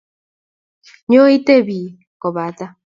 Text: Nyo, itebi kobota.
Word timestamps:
Nyo, 1.09 1.21
itebi 1.37 1.79
kobota. 2.21 2.65